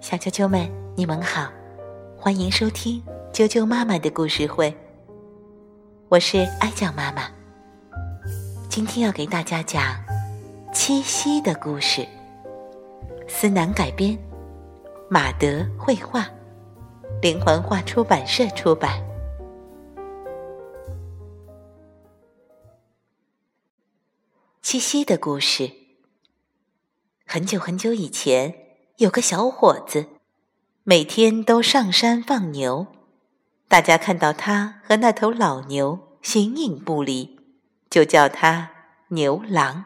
[0.00, 1.52] 小啾啾们，你们好，
[2.16, 3.02] 欢迎收听
[3.32, 4.74] 啾啾妈妈的故事会。
[6.08, 7.30] 我是哀酱妈妈，
[8.68, 10.02] 今天要给大家讲
[10.72, 12.06] 七夕的故事。
[13.28, 14.18] 思南改编，
[15.08, 16.26] 马德绘画，
[17.20, 19.00] 连环画出版社出版。
[24.62, 25.87] 七夕的故事。
[27.30, 28.54] 很久很久以前，
[28.96, 30.06] 有个小伙子，
[30.82, 32.86] 每天都上山放牛。
[33.68, 37.38] 大家看到他和那头老牛形影不离，
[37.90, 38.70] 就叫他
[39.08, 39.84] 牛郎。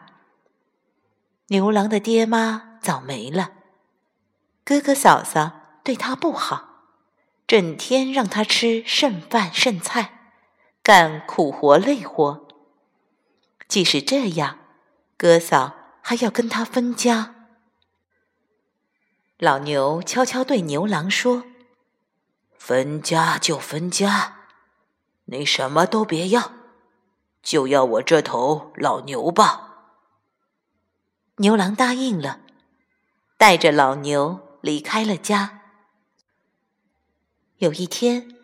[1.47, 3.51] 牛郎的爹妈早没了，
[4.63, 6.85] 哥哥嫂嫂对他不好，
[7.45, 10.31] 整天让他吃剩饭剩菜，
[10.81, 12.47] 干苦活累活。
[13.67, 14.59] 即使这样，
[15.17, 15.73] 哥嫂
[16.05, 17.33] 还要跟他分家。
[19.37, 21.45] 老牛悄悄对牛郎说
[22.59, 24.35] ：“分家就分家，
[25.25, 26.51] 你什么都别要，
[27.41, 29.69] 就要我这头老牛吧。”
[31.37, 32.41] 牛郎答应了，
[33.37, 35.61] 带着老牛离开了家。
[37.57, 38.35] 有一天，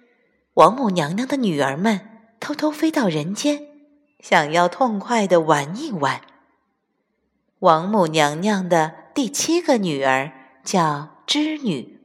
[0.54, 3.68] 王母娘娘的女儿们偷偷飞到人间，
[4.22, 6.22] 想要痛快的玩一玩。
[7.60, 10.34] 王母娘娘的第七个女儿。
[10.62, 12.00] 叫织女，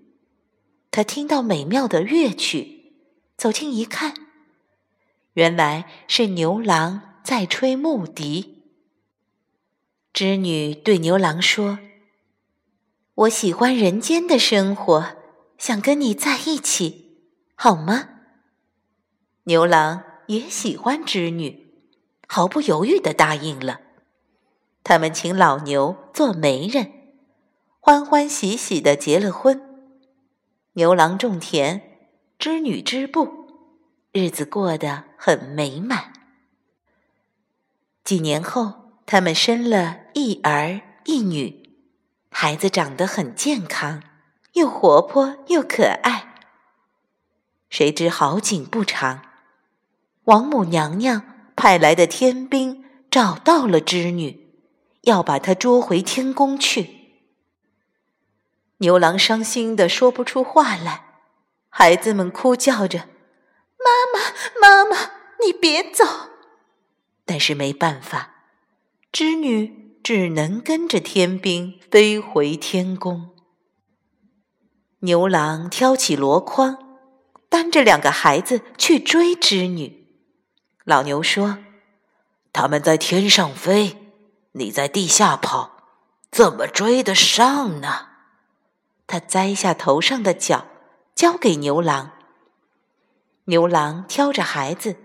[0.90, 2.94] 她听到美妙的乐曲，
[3.36, 4.14] 走近一看，
[5.34, 8.62] 原来是牛郎在吹木笛。
[10.14, 11.78] 织女对牛郎说
[13.14, 15.14] ：“我喜欢人间的生活，
[15.58, 17.18] 想跟你在一起，
[17.54, 18.20] 好吗？”
[19.44, 21.66] 牛郎也喜欢织女，
[22.28, 23.80] 毫不犹豫的答应了。
[24.84, 26.92] 他们请老牛做媒人。
[27.80, 29.60] 欢欢喜喜的结了婚，
[30.74, 31.82] 牛郎种田，
[32.38, 33.48] 织女织布，
[34.12, 36.12] 日子过得很美满。
[38.04, 41.78] 几年后，他们生了一儿一女，
[42.30, 44.02] 孩子长得很健康，
[44.52, 46.34] 又活泼又可爱。
[47.68, 49.22] 谁知好景不长，
[50.24, 51.22] 王母娘娘
[51.56, 54.43] 派来的天兵找到了织女，
[55.04, 56.90] 要把他捉回天宫去。
[58.78, 61.04] 牛郎伤心的说不出话来，
[61.68, 63.08] 孩子们哭叫着
[63.78, 65.10] ：“妈妈，妈妈，
[65.44, 66.04] 你别走！”
[67.24, 68.34] 但是没办法，
[69.10, 73.30] 织女只能跟着天兵飞回天宫。
[75.00, 76.78] 牛郎挑起箩筐，
[77.48, 80.06] 担着两个孩子去追织女。
[80.84, 81.58] 老牛说
[82.52, 84.03] ：“他们在天上飞，
[84.54, 85.76] 你在地下跑，
[86.30, 88.08] 怎么追得上呢？”
[89.06, 90.66] 他摘下头上的角，
[91.14, 92.12] 交给牛郎。
[93.44, 94.96] 牛郎挑着孩子，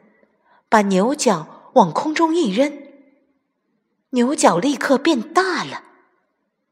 [0.70, 2.72] 把牛角往空中一扔，
[4.12, 5.84] 牛角立刻变大了，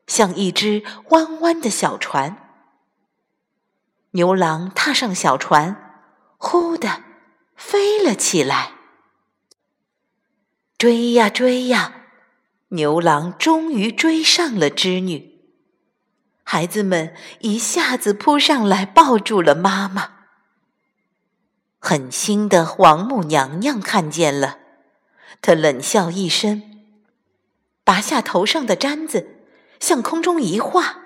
[0.07, 2.37] 像一只弯弯的小船。
[4.11, 6.05] 牛郎踏上小船，
[6.37, 7.03] 呼的
[7.55, 8.71] 飞了起来。
[10.77, 11.97] 追呀追呀，
[12.69, 15.39] 牛郎终于追上了织女。
[16.44, 20.11] 孩子们一下子扑上来，抱住了妈妈。
[21.79, 24.59] 狠心的王母娘娘看见了，
[25.41, 26.61] 她冷笑一声，
[27.83, 29.28] 拔下头上的簪子，
[29.79, 31.03] 向空中一画，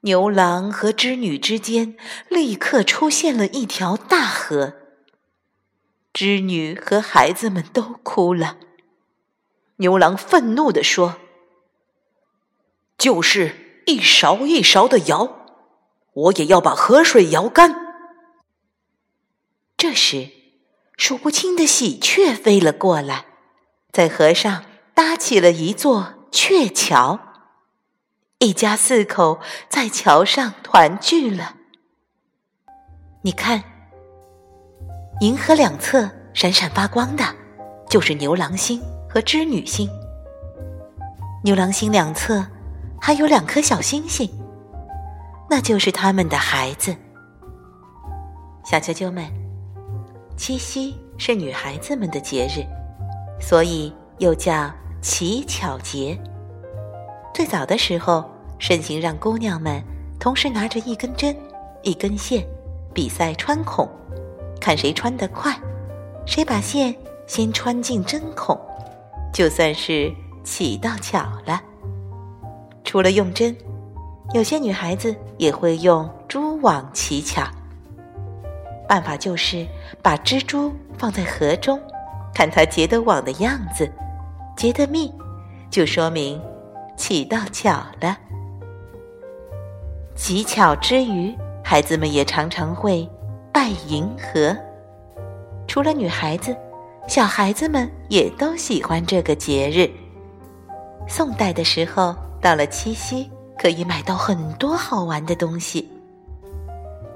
[0.00, 1.96] 牛郎和织女之间
[2.28, 4.74] 立刻出现了一条大河。
[6.12, 8.58] 织女和孩子们都哭了。
[9.78, 11.16] 牛郎愤怒地说。
[12.96, 15.46] 就是一勺一勺的舀，
[16.12, 17.76] 我也要把河水舀干。
[19.76, 20.30] 这时，
[20.96, 23.26] 数不清的喜鹊飞了过来，
[23.92, 27.20] 在河上搭起了一座鹊桥，
[28.40, 31.54] 一家四口在桥上团聚了。
[33.22, 33.62] 你看，
[35.20, 37.24] 银河两侧闪闪发光的，
[37.88, 39.88] 就是牛郎星和织女星。
[41.42, 42.44] 牛郎星两侧。
[43.00, 44.28] 还有两颗小星星，
[45.48, 46.94] 那就是他们的孩子。
[48.64, 49.24] 小啾啾们，
[50.36, 52.66] 七夕是女孩子们的节日，
[53.40, 54.68] 所以又叫
[55.00, 56.18] 乞巧节。
[57.32, 58.28] 最早的时候，
[58.58, 59.80] 盛行让姑娘们
[60.18, 61.34] 同时拿着一根针、
[61.82, 62.44] 一根线，
[62.92, 63.88] 比赛穿孔，
[64.60, 65.56] 看谁穿得快，
[66.26, 66.94] 谁把线
[67.28, 68.58] 先穿进针孔，
[69.38, 70.12] 就算是
[70.42, 71.62] 乞到巧了。
[72.82, 73.56] 除了用针，
[74.34, 77.46] 有些女孩子也会用蛛网乞巧。
[78.88, 79.64] 办法就是
[80.02, 81.80] 把蜘蛛放在河中，
[82.34, 83.88] 看它结的网的样子，
[84.56, 85.14] 结的密，
[85.70, 86.42] 就说明
[86.96, 88.18] 乞到巧了。
[90.16, 91.32] 乞巧之余，
[91.62, 93.08] 孩子们也常常会
[93.52, 94.56] 拜银河。
[95.68, 96.56] 除了女孩子，
[97.08, 99.90] 小孩子们也都喜欢这个节日。
[101.08, 105.90] 宋代的时候，到了七夕，可以买到很多好玩的东西。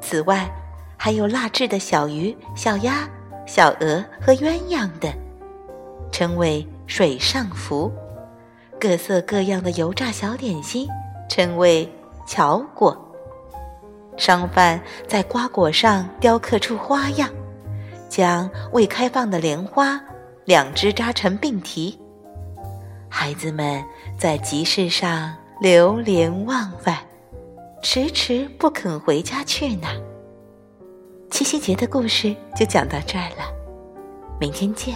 [0.01, 0.51] 此外，
[0.97, 3.07] 还有蜡制的小鱼、小鸭、
[3.47, 5.13] 小鹅和鸳鸯等，
[6.11, 7.93] 称为水上浮；
[8.81, 10.89] 各色各样的油炸小点心，
[11.29, 11.87] 称为
[12.27, 12.97] 巧果。
[14.17, 17.29] 商贩在瓜果上雕刻出花样，
[18.13, 19.99] 将未开放的莲花
[20.45, 21.99] 两枝扎成并提。
[23.09, 23.83] 孩子们
[24.19, 26.99] 在集市上流连忘返，
[27.83, 29.89] 迟迟不肯回家去呢。
[31.31, 33.51] 七夕节的故事就讲到这儿了，
[34.39, 34.95] 明天见。